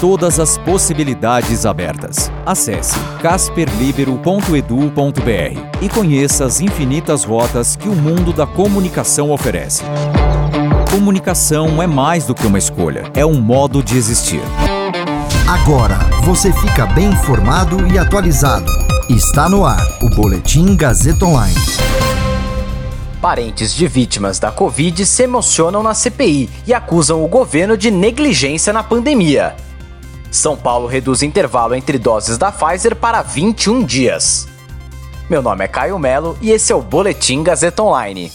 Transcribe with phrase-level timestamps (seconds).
[0.00, 2.32] Todas as possibilidades abertas.
[2.46, 9.84] Acesse casperlibero.edu.br e conheça as infinitas rotas que o mundo da comunicação oferece.
[10.90, 14.40] Comunicação é mais do que uma escolha, é um modo de existir.
[15.46, 18.72] Agora você fica bem informado e atualizado.
[19.10, 21.54] Está no ar o Boletim Gazeta Online.
[23.20, 28.72] Parentes de vítimas da Covid se emocionam na CPI e acusam o governo de negligência
[28.72, 29.54] na pandemia.
[30.30, 34.46] São Paulo reduz intervalo entre doses da Pfizer para 21 dias.
[35.28, 38.30] Meu nome é Caio Melo e esse é o Boletim Gazeta Online.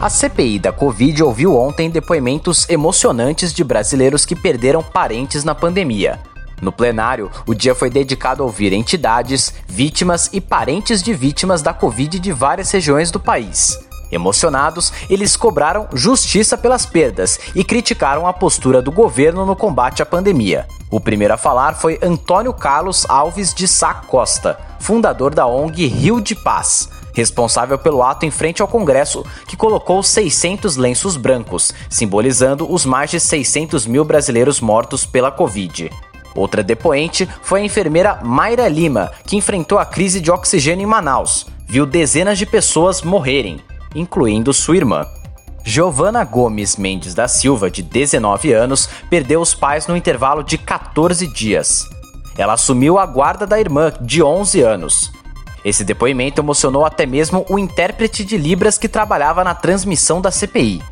[0.00, 6.18] A CPI da Covid ouviu ontem depoimentos emocionantes de brasileiros que perderam parentes na pandemia.
[6.60, 11.72] No plenário, o dia foi dedicado a ouvir entidades, vítimas e parentes de vítimas da
[11.72, 13.78] Covid de várias regiões do país.
[14.12, 20.06] Emocionados, eles cobraram justiça pelas perdas e criticaram a postura do governo no combate à
[20.06, 20.68] pandemia.
[20.90, 26.20] O primeiro a falar foi Antônio Carlos Alves de Sá Costa, fundador da ONG Rio
[26.20, 32.70] de Paz responsável pelo ato em frente ao Congresso, que colocou 600 lenços brancos, simbolizando
[32.72, 35.90] os mais de 600 mil brasileiros mortos pela Covid.
[36.34, 41.46] Outra depoente foi a enfermeira Mayra Lima, que enfrentou a crise de oxigênio em Manaus,
[41.66, 43.60] viu dezenas de pessoas morrerem,
[43.94, 45.06] incluindo sua irmã.
[45.64, 51.26] Giovana Gomes Mendes da Silva, de 19 anos, perdeu os pais no intervalo de 14
[51.28, 51.88] dias.
[52.36, 55.12] Ela assumiu a guarda da irmã, de 11 anos.
[55.64, 60.82] Esse depoimento emocionou até mesmo o intérprete de Libras que trabalhava na transmissão da CPI.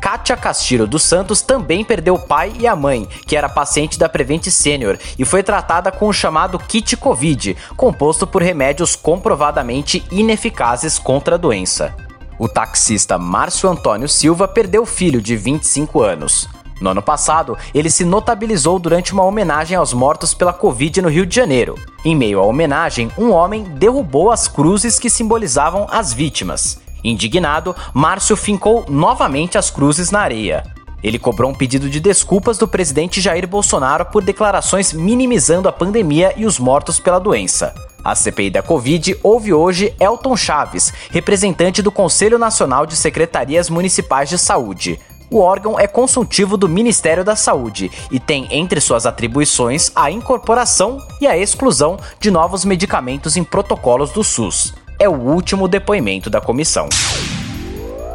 [0.00, 4.08] Kátia Castilho dos Santos também perdeu o pai e a mãe, que era paciente da
[4.08, 10.98] Prevent Senior e foi tratada com o chamado kit Covid, composto por remédios comprovadamente ineficazes
[10.98, 11.94] contra a doença.
[12.40, 16.48] O taxista Márcio Antônio Silva perdeu o filho de 25 anos.
[16.80, 21.26] No ano passado, ele se notabilizou durante uma homenagem aos mortos pela Covid no Rio
[21.26, 21.74] de Janeiro.
[22.02, 26.80] Em meio à homenagem, um homem derrubou as cruzes que simbolizavam as vítimas.
[27.04, 30.64] Indignado, Márcio fincou novamente as cruzes na areia.
[31.02, 36.32] Ele cobrou um pedido de desculpas do presidente Jair Bolsonaro por declarações minimizando a pandemia
[36.38, 37.74] e os mortos pela doença.
[38.10, 44.28] A CPI da Covid ouve hoje Elton Chaves, representante do Conselho Nacional de Secretarias Municipais
[44.28, 44.98] de Saúde.
[45.30, 50.98] O órgão é consultivo do Ministério da Saúde e tem entre suas atribuições a incorporação
[51.20, 54.74] e a exclusão de novos medicamentos em protocolos do SUS.
[54.98, 56.88] É o último depoimento da comissão.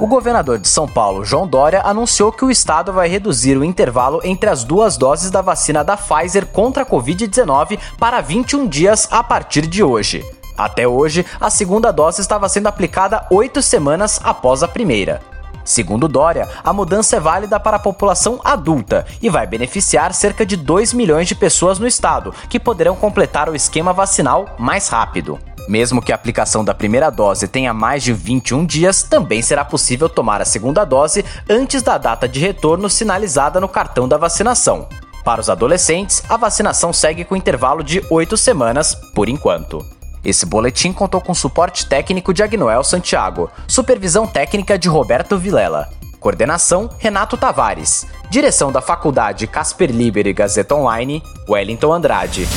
[0.00, 4.20] O governador de São Paulo, João Dória, anunciou que o estado vai reduzir o intervalo
[4.22, 9.24] entre as duas doses da vacina da Pfizer contra a Covid-19 para 21 dias a
[9.24, 10.24] partir de hoje.
[10.56, 15.20] Até hoje, a segunda dose estava sendo aplicada oito semanas após a primeira.
[15.68, 20.56] Segundo Dória, a mudança é válida para a população adulta e vai beneficiar cerca de
[20.56, 25.38] 2 milhões de pessoas no estado, que poderão completar o esquema vacinal mais rápido.
[25.68, 30.08] Mesmo que a aplicação da primeira dose tenha mais de 21 dias, também será possível
[30.08, 34.88] tomar a segunda dose antes da data de retorno sinalizada no cartão da vacinação.
[35.22, 39.97] Para os adolescentes, a vacinação segue com intervalo de 8 semanas, por enquanto.
[40.24, 45.88] Esse boletim contou com suporte técnico de Agnoel Santiago, supervisão técnica de Roberto Vilela,
[46.20, 52.48] coordenação Renato Tavares, direção da Faculdade Casper Liber e Gazeta Online, Wellington Andrade.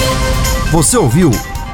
[0.71, 1.29] Você ouviu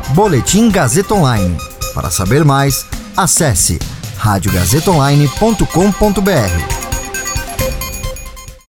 [0.09, 1.57] Boletim Gazeta Online.
[1.93, 3.79] Para saber mais, acesse
[4.17, 6.86] radiogazetaonline.com.br.